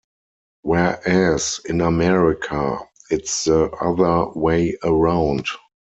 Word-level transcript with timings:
Whereas 0.63 1.59
in 1.65 1.79
America 1.81 2.79
it's 3.11 3.43
the 3.43 3.65
other 3.69 4.31
way 4.31 4.75
around. 4.83 5.45